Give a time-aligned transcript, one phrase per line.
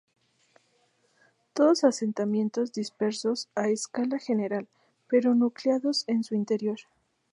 [1.53, 4.67] Todos asentamientos dispersos a escala general,
[5.05, 6.79] pero nucleados en su interior.